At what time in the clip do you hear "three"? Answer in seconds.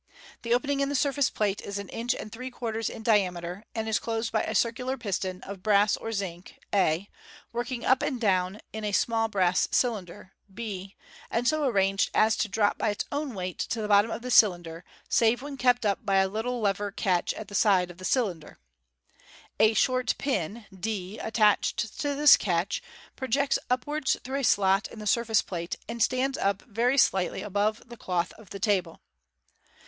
2.31-2.49